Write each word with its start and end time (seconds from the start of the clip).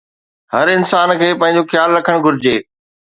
هر 0.53 0.67
انسان 0.77 1.09
کي 1.19 1.29
پنهنجو 1.41 1.63
خيال 1.71 1.89
رکڻ 1.97 2.15
گهرجي 2.25 2.55